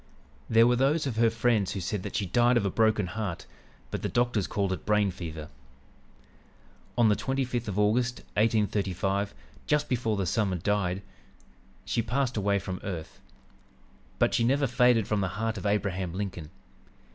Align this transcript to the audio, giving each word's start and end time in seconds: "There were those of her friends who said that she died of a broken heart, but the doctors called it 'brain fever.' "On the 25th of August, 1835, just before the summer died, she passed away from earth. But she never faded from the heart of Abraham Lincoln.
"There 0.49 0.65
were 0.65 0.75
those 0.77 1.05
of 1.05 1.17
her 1.17 1.29
friends 1.29 1.73
who 1.73 1.79
said 1.79 2.01
that 2.01 2.15
she 2.15 2.25
died 2.25 2.57
of 2.57 2.65
a 2.65 2.71
broken 2.71 3.05
heart, 3.05 3.45
but 3.91 4.01
the 4.01 4.09
doctors 4.09 4.47
called 4.47 4.73
it 4.73 4.83
'brain 4.83 5.11
fever.' 5.11 5.47
"On 6.97 7.07
the 7.09 7.15
25th 7.15 7.67
of 7.67 7.77
August, 7.77 8.21
1835, 8.33 9.35
just 9.67 9.87
before 9.87 10.17
the 10.17 10.25
summer 10.25 10.55
died, 10.55 11.03
she 11.85 12.01
passed 12.01 12.35
away 12.35 12.57
from 12.57 12.79
earth. 12.81 13.21
But 14.17 14.33
she 14.33 14.43
never 14.43 14.65
faded 14.65 15.07
from 15.07 15.21
the 15.21 15.27
heart 15.37 15.59
of 15.59 15.67
Abraham 15.67 16.13
Lincoln. 16.15 16.49